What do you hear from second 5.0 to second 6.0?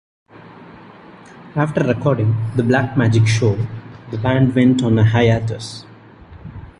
hiatus.